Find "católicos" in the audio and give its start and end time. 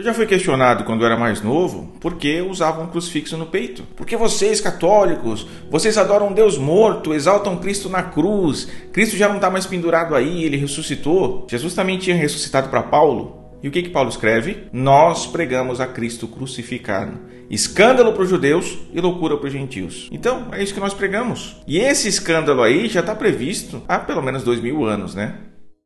4.58-5.46